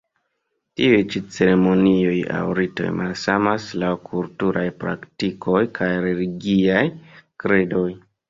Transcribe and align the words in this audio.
Tiuj 0.79 1.01
ĉi 1.15 1.19
ceremonioj 1.33 2.15
aŭ 2.37 2.39
ritoj 2.59 2.87
malsamas 3.01 3.67
laŭ 3.83 3.91
kulturaj 4.07 4.65
praktikoj 4.85 5.61
kaj 5.81 5.91
religiaj 6.09 6.83
kredoj. 7.45 7.87